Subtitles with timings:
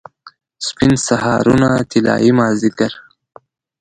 [0.65, 2.93] سپین سهارونه، طلايي مازدیګر